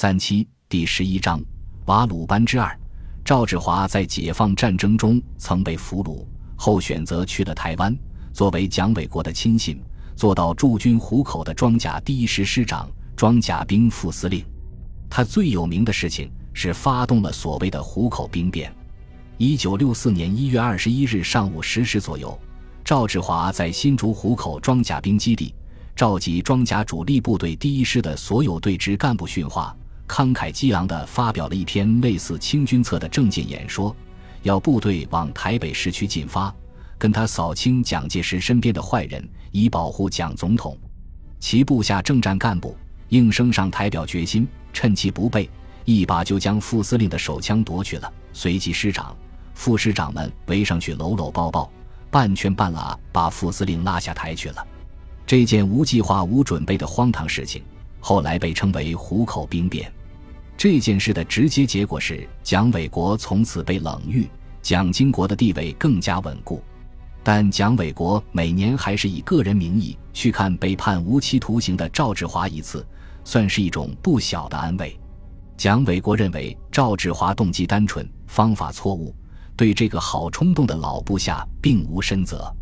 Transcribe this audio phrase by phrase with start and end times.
[0.00, 1.38] 三七第十一章
[1.84, 2.74] 瓦鲁班之二。
[3.22, 6.24] 赵志华在解放战争中曾被俘虏，
[6.56, 7.94] 后选择去了台湾，
[8.32, 9.78] 作为蒋纬国的亲信，
[10.16, 14.42] 做到驻军湖口的装甲第一师师长、装甲兵副司令。
[15.10, 18.74] 他最有名的事情是发动了所谓的湖口兵变。
[19.36, 22.40] 一九六四年一月二十一日上午十时左右，
[22.82, 25.54] 赵志华在新竹湖口装甲兵基地。
[25.94, 29.76] 召集装甲主力部队第一师的所有对职干部训话，
[30.10, 33.94] 慷慨激昂地发表了一篇类似清军策的政见演说，
[34.42, 36.52] 要部队往台北市区进发，
[36.98, 40.76] 跟他扫清蒋介石身边的坏人，以保护蒋总统。
[41.38, 42.76] 其部下政战干部
[43.10, 45.48] 应声上台表决心，趁其不备，
[45.84, 48.12] 一把就将副司令的手枪夺去了。
[48.32, 49.16] 随即师长、
[49.54, 51.70] 副师长们围上去搂搂抱抱，
[52.10, 54.66] 半劝半拉把副司令拉下台去了。
[55.24, 57.62] 这件无计划、无准备的荒唐事情，
[58.00, 59.90] 后来被称为“虎口兵变”。
[60.60, 64.28] 这件事的直接结果是，蒋纬国从此被冷遇，
[64.60, 66.62] 蒋经国的地位更加稳固。
[67.22, 72.86] 但蒋纬国每年还是以个人名义去看被判无期徒刑的赵志华一次，
[73.24, 74.94] 算是一种不小的安慰。
[75.56, 79.16] 蒋纬国认为赵志华动机单纯，方法错误，
[79.56, 82.54] 对这个好冲动的老部下并无深责。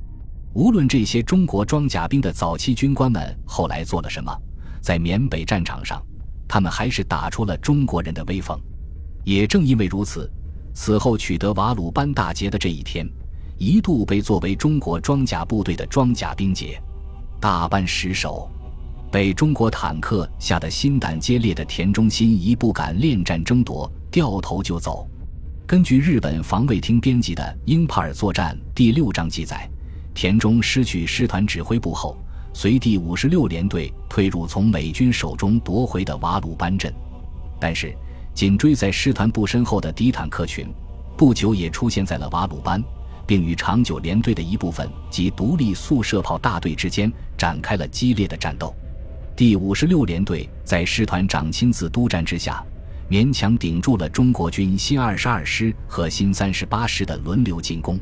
[0.55, 4.33] 无论这些中国装甲兵的早期军官们后来做了什么，
[4.81, 6.01] 在缅北战场上，
[6.49, 8.59] 他们还是打出了中国人的威风。
[9.25, 10.29] 也正因为如此，
[10.73, 13.07] 此后取得瓦鲁班大捷的这一天，
[13.59, 16.81] 一度被作为中国装甲部队的装甲兵节。
[17.39, 18.51] 大半失守，
[19.13, 25.07] 被中国坦克吓得心胆皆裂的田中心一不敢恋战争夺，掉头就走。
[25.67, 29.69] 根据日本防卫厅编辑的《英帕尔作战》第六章记载。
[30.15, 32.17] 田中失去师团指挥部后，
[32.53, 36.93] 随第五十六联队退入从美军手中夺回的瓦鲁班镇。
[37.61, 37.95] 但是，
[38.35, 40.67] 紧追在师团部身后的敌坦克群，
[41.17, 42.83] 不久也出现在了瓦鲁班，
[43.27, 48.75] 并与长久联队的一部分及独立速射炮大队之间展开了激烈的战斗。
[49.37, 52.65] 第五十六联队在师团长亲自督战之下，
[53.09, 57.99] 勉强顶住了中国军新二十二师和新三十八师的轮流进攻。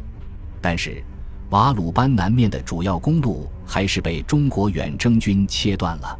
[0.60, 1.02] 但是，
[1.50, 6.18] 瓦鲁班南面的主要公路还是被中国远征军切断了。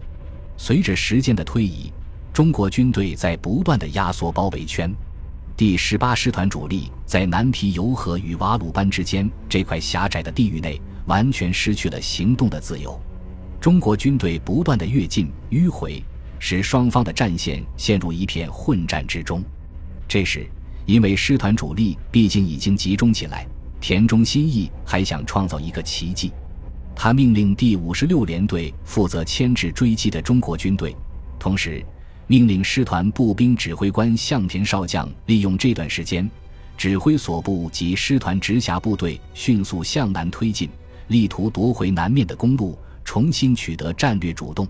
[0.56, 1.92] 随着时间的推移，
[2.32, 4.92] 中国军队在不断的压缩包围圈。
[5.56, 12.98] 第十八师团主力在南皮尤河与瓦鲁班之间这块狭窄的地域内，完全失去了行动的自由。
[13.60, 16.00] 中国军队不断的跃进迂回，
[16.38, 19.42] 使双方的战线陷入一片混战之中。
[20.06, 20.46] 这时，
[20.84, 23.44] 因为师团主力毕竟已经集中起来。
[23.88, 26.32] 田中心义还想创造一个奇迹，
[26.92, 30.92] 他命令第五十六联队负责牵制追击的中国军队，
[31.38, 31.86] 同时
[32.26, 36.28] 命令师团步兵指挥官向田少将利用这段时间，
[36.76, 40.68] 指挥所部及师团直辖部队迅速向南推进，
[41.06, 44.66] 力图夺回南面的公路，重新取得战略主动。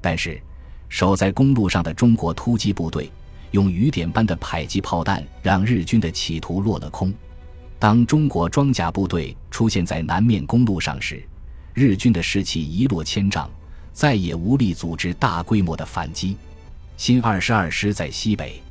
[0.00, 0.40] 但是，
[0.88, 3.12] 守在公路上的中国突击部队
[3.50, 7.12] 用雨点般的迫击炮弹，让日军的企图落了空。
[7.78, 11.22] 当中国装甲部队出现在南面公路上时，
[11.74, 13.50] 日军的士气一落千丈，
[13.92, 16.36] 再也无力组织大规模的反击。
[16.96, 18.62] 新二十二师在西北，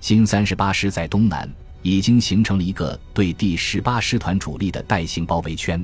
[0.00, 5.82] 新三十八师在东南，已经形成了一个对第十八师团主力的带形包围圈。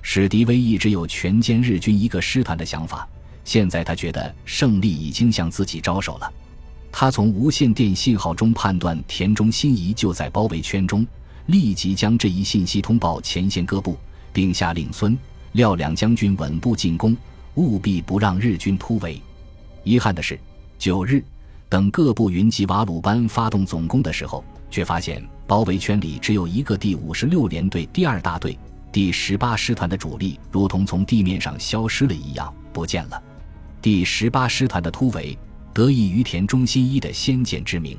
[0.00, 3.06] 史迪威一直有全歼日军一个师团的想法，
[3.44, 6.32] 现在他觉得胜利已经向自己招手了。
[6.90, 11.06] 他从无线电信号中判断田中心仪就在包围圈中。
[11.48, 13.96] 立即将这一信息通报前线各部，
[14.34, 15.16] 并下令孙
[15.52, 17.16] 廖两将军稳步进攻，
[17.54, 19.20] 务必不让日军突围。
[19.82, 20.38] 遗憾的是，
[20.78, 21.24] 九日
[21.66, 28.58] 等各部云集瓦鲁班发动总攻的时候，却发现包围圈里只有一个第五十六联队第二大队，
[28.92, 33.22] 第十八师团的主力如同从地面上消失了一样不见了。
[33.80, 35.38] 第十八师团的突围
[35.72, 37.96] 得益于田中新一的先见之明，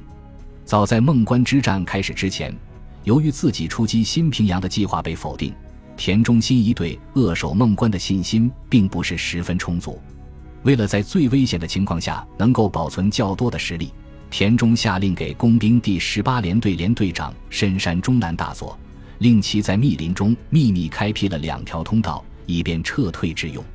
[0.66, 2.56] 早在孟关之战开始之前。
[3.10, 5.52] 由于自己出击新平阳的计划被否定，
[5.98, 10.00] 田中新一对扼守孟关的信心并不是十分充足。
[10.62, 13.92] 为了在最危险的情况下能够保存较多的实力，
[14.30, 18.78] 田中下令给工兵第十八联队连队长深山中南大佐，
[19.18, 23.66] 令其在密林中秘密开辟了两条通道，以便撤退之用。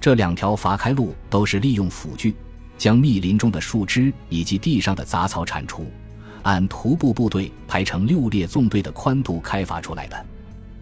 [0.00, 2.34] 这两条伐开路都是利用斧锯
[2.78, 5.84] 将密林中的树枝以及地上的杂草铲除。
[6.42, 10.26] 按徒步部队排成六列纵队的宽度开发出来的，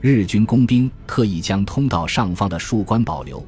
[0.00, 3.44] 日军工兵特意将通道上方的树冠保留，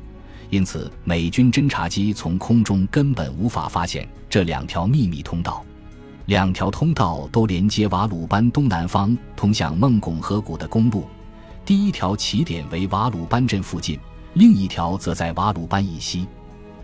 [0.51, 5.65] 因此美军侦察机从空中根本无法发现这两条秘密通道。
[6.27, 11.05] 两条通道都连接瓦鲁班东南方通向孟拱河谷的公路，
[11.65, 13.99] 第一条起点为瓦鲁班镇附近，
[14.35, 16.27] 另一条则在瓦鲁班以西。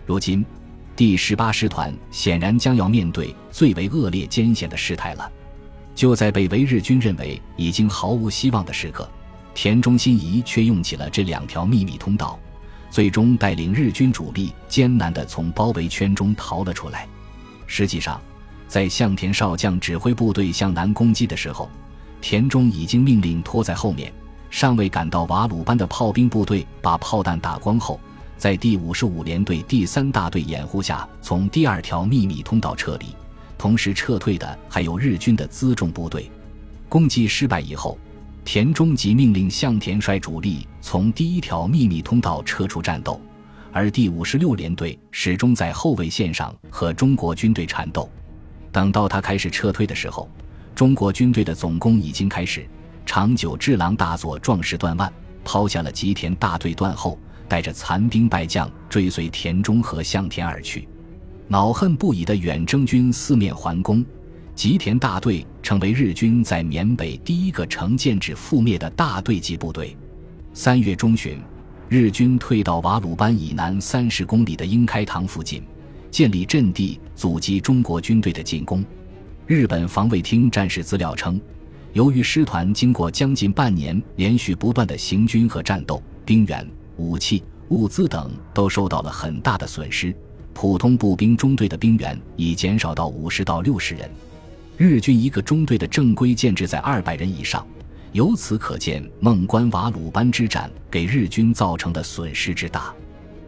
[0.05, 0.45] 如今，
[0.97, 5.31] 第十八师团显然将要面对最为恶劣艰险的事态了。
[5.93, 9.07] 就在被围日军认为已经毫无希望的时刻，
[9.53, 12.39] 田中心仪却用起了这两条秘密通道，
[12.89, 17.07] 最终带领日军主力艰难地从包围圈中逃了出来。
[17.67, 18.19] 实际上，
[18.67, 21.69] 在向田少将指挥部队向南攻击的时候，
[22.21, 24.11] 田中已经命令拖在后面、
[24.49, 27.99] 尚未赶到瓦鲁班的炮兵部队把炮弹打光后，
[28.37, 33.07] 在第五十五联队第三大队掩护下，从第二条秘密通道撤离。
[33.57, 36.29] 同时撤退的还有日军的辎重部队。
[36.87, 37.97] 攻击失败以后，
[38.45, 43.19] 田中即命令向田率主力从第一条秘密通道撤出战斗，
[43.73, 48.07] 而第五十六联队始终在后卫线上和中国军队缠斗。
[48.71, 50.29] 等到他开始撤退的时候，
[50.75, 52.65] 中国军队的总攻已经开始。
[53.03, 55.11] 长久治郎大佐壮士断腕
[55.43, 60.87] 抛下了吉田大队断后，带着残兵败将追随田中和向田而去。
[61.47, 64.05] 恼恨不已的远征军四面环攻，
[64.53, 69.95] 吉田大队成为日军在缅北第一个成建制覆灭的大队级部队。
[70.53, 71.39] 三月中旬，
[71.87, 75.63] 日军退到瓦鲁班以南三十公里的英开塘附近，
[76.11, 78.83] 建立阵地，阻击中国军队的进攻。
[79.45, 81.39] 日本防卫厅战士资料称，
[81.93, 86.67] 由于师团经过将近半年连续不断的行军和战斗，兵员、
[86.97, 90.13] 武器、物资等都受到了很大的损失。
[90.53, 94.09] 普通步兵中队的兵员已减少到五十到六十人，
[94.75, 97.65] 日军一个中队的正规建制在二百人以上，
[98.11, 102.91] 由此可见孟关瓦鲁班之战给日军造成的损失之大。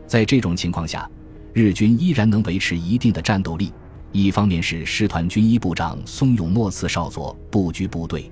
[0.06, 1.10] 在这种情况下，
[1.52, 3.74] 日军依然能维持一定的战斗力。
[4.12, 8.32] 一方面是师团军医部长松永末次少佐布局部队，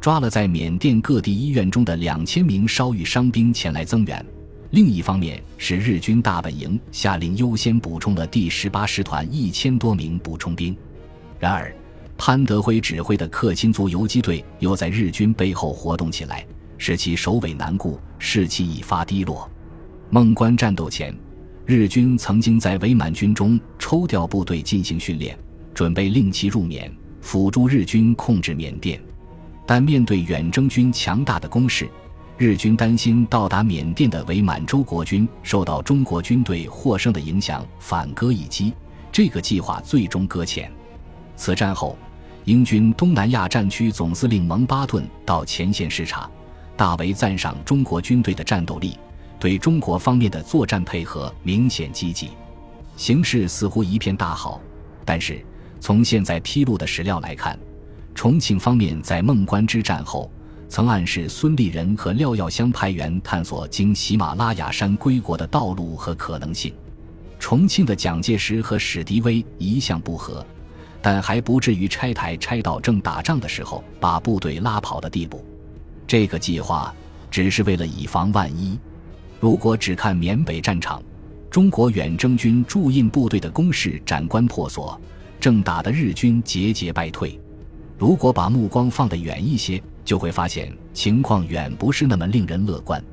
[0.00, 4.24] 抓了在缅甸各地医院中的两千名烧愈伤兵前来增援。
[4.76, 10.76] 另一方面是日军大本营下令优先补充了第十八师团一千多名补充兵，
[11.38, 11.74] 然而
[12.18, 16.46] 潘德辉指挥的克钦族游击队又在日军背后活动起来，
[16.76, 19.50] 使其首尾难顾，士气愈发低落。
[20.10, 21.16] 孟关战斗前，
[21.64, 25.38] 日军曾经在伪满军中抽调部队进行训练，
[25.72, 29.00] 准备令其入缅，辅助日军控制缅甸，
[29.66, 31.88] 但面对远征军强大的攻势。
[32.38, 38.74] 日军担心到达缅甸的伪满洲国军受到中国军队获胜的影响，反戈一击，
[39.10, 40.70] 这个计划最终搁浅。
[41.34, 41.96] 此战后，
[42.44, 46.30] 英军东南亚战区总司令蒙巴顿到前线视察，
[46.76, 48.98] 大为赞赏中国军队的战斗力，
[49.40, 52.32] 对中国方面的作战配合明显积极，
[52.98, 54.60] 形势似乎一片大好。
[55.06, 55.42] 但是，
[55.80, 57.58] 从现在披露的史料来看，
[58.14, 60.30] 重庆方面在孟关之战后。
[60.68, 66.72] 曾暗示孙立人和廖耀湘派员探索经喜马拉雅山归国的道路和可能性。
[67.38, 70.44] 重庆的蒋介石和史迪威一向不和，
[71.00, 75.44] 但还不至于拆台拆到正打仗的时候把部队拉跑的地步。
[76.06, 76.94] 这个计划
[77.30, 78.78] 只是为了以防万一。
[79.38, 81.02] 如果只看缅北战场，
[81.50, 85.00] 中国远征军驻印部队的攻势斩关破锁，
[85.38, 87.38] 正打的日军节节败退。
[87.98, 93.04] 如果把目光放得远一些，就会发现情况远不是那么令人乐观。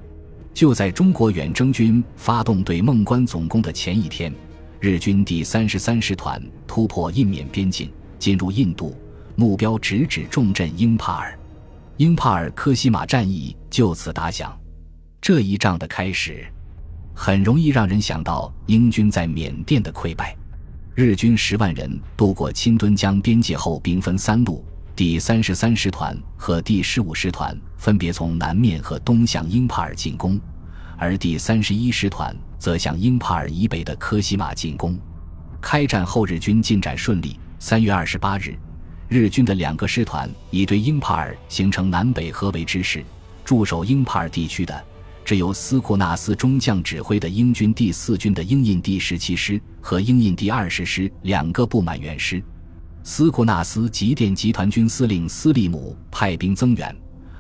[0.54, 4.32] 就在中国远征军发动对孟关总攻的前一天，
[4.80, 8.96] 日军第三十三师团突破印缅边境，进入印度，
[9.36, 11.38] 目标直指重镇英帕尔。
[11.98, 14.56] 英帕尔科西玛战役就此打响。
[15.20, 16.46] 这一仗的开始，
[17.16, 20.36] 很容易让人想到英军在缅甸的溃败。
[20.94, 24.64] 日军十万人渡过钦敦江边界后，兵分三路。
[24.96, 30.40] 第三十三师团和第十五师团分别从南面和东向英帕尔进攻，
[31.00, 34.96] 而第三十一师团则向英帕尔以北的科西玛进攻。
[35.60, 37.40] 开战后，日军进展顺利。
[37.58, 38.56] 三月二十八日，
[39.08, 43.04] 日军的两个师团已对英帕尔形成南北合围之势。
[43.44, 44.84] 驻守英帕尔地区的
[45.26, 52.44] 只有斯库纳斯中将指挥的英军第四军的英印第十七师和英印第二十师两个不满员师。
[53.06, 56.96] 斯库纳斯急电集团军司令斯利姆派兵增援，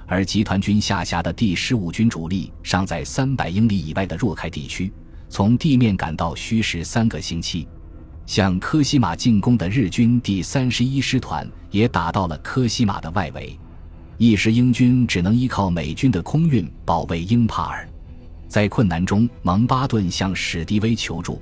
[0.06, 4.92] 而集团军下辖的第十五军主力尚在三百英里以外的若开地区，
[5.30, 7.66] 从地面赶到需时三个星期。
[8.26, 13.58] 向科西玛进攻的日军第三十一师团也打到了科西玛的外围，
[14.18, 17.88] 一时英军只能依靠美军的空运保卫英帕尔。
[18.50, 21.42] 在困难中，蒙巴顿向史迪威求助，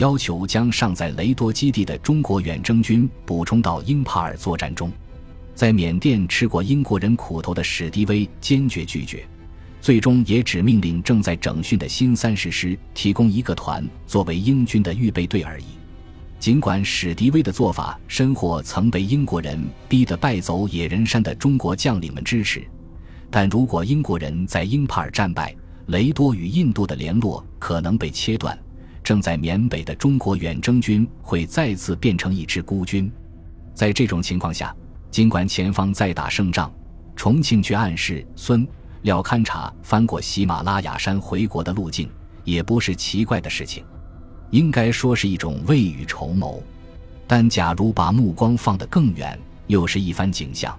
[0.00, 4.90] 要求将尚在雷多基地的中国远征军补充到英帕尔作战中。
[5.54, 9.22] 在缅甸吃过英国人苦头的史迪威坚决拒绝，
[9.78, 15.64] 最终也只命令正在整训的新三十师提供一个团作为英军的预备队而已。
[16.38, 22.66] 尽管史迪威的做法深获曾被英国人逼得败走野人山的中国将领们支持，
[23.30, 25.54] 但如果英国人在英帕尔战败，
[25.88, 28.58] 雷多与印度的联络可能被切断，
[29.10, 33.10] 正在缅北的中国远征军会再次变成一支孤军。
[33.74, 34.72] 在这种情况下，
[35.10, 36.72] 尽管前方在打胜仗，
[37.16, 38.64] 重庆却暗示孙
[39.02, 42.08] 廖勘察翻过喜马拉雅山回国的路径，
[42.44, 43.82] 也不是奇怪的事情。
[44.50, 46.62] 应该说是一种未雨绸缪，
[47.26, 49.36] 但假如把目光放得更远，
[49.66, 50.78] 又是一番景象。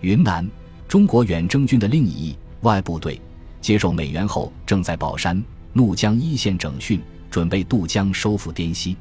[0.00, 0.44] 云南
[0.88, 3.20] 中国远征军的另一外部队
[3.60, 5.40] 接受美援后，正在宝山、
[5.72, 8.96] 怒江一线整训，准备渡江收复滇西；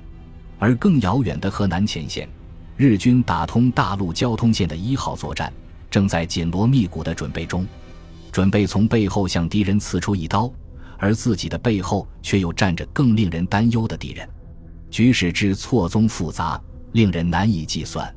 [0.57, 2.29] 而更遥远的河南前线，
[2.77, 5.51] 日军打通大陆交通线的一号作战，
[5.89, 7.65] 正在紧锣密鼓的准备中，
[8.31, 10.51] 准备从背后向敌人刺出一刀。
[11.01, 14.27] 而自己的背后却又站着更令人担忧的敌人，
[14.91, 18.13] 局势之错综复杂，令人难以计算。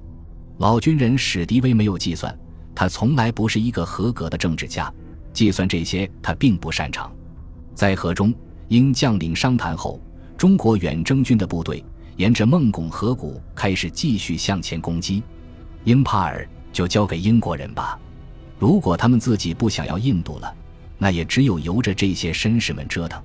[0.59, 2.37] 老军人史迪威没有计算，
[2.75, 4.93] 他从来不是一个合格的政治家，
[5.33, 7.09] 计算这些他并不擅长。
[7.73, 8.35] 在河中，
[8.73, 10.01] 英将领商谈后，
[10.35, 11.85] 中国远征军的部队
[12.17, 15.23] 沿着孟拱河谷开始继续向前攻击。
[15.85, 18.01] 英帕尔就交给英国人吧，
[18.59, 20.51] 如果他们自己不想要印度了。
[20.97, 23.23] 那也只有由着这些绅士们折腾。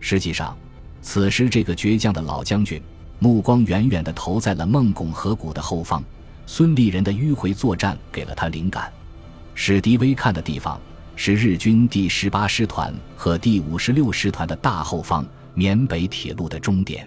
[0.00, 0.56] 实际上，
[1.02, 2.80] 此时这个倔强的老将军
[3.18, 6.02] 目光远远地投在了孟拱河谷的后方。
[6.46, 8.90] 孙立人的迂回作战给了他灵感。
[9.54, 10.80] 史迪威看的地方
[11.20, 17.06] 是日军第十八师团和第五十六师团的大后方，缅北铁路的终点。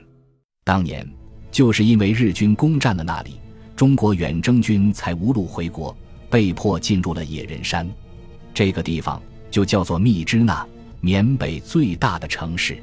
[0.65, 1.09] 当年
[1.49, 3.39] 就是因为日军攻占了那里，
[3.73, 5.95] 中国远征军才无路回国，
[6.29, 7.89] 被迫进入了野人山。
[8.53, 9.19] 这个地方。
[9.51, 10.65] 就叫做密支那，
[11.01, 12.81] 缅北最大的城市。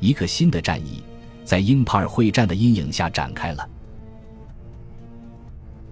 [0.00, 1.02] 一个新的战役
[1.44, 3.68] 在英帕尔会战的阴影下展开了。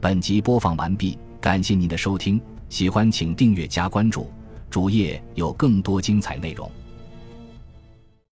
[0.01, 2.41] 本集播放完毕，感谢您的收听，
[2.71, 4.31] 喜欢请订阅加关注，
[4.71, 6.71] 主页有更多精彩内容。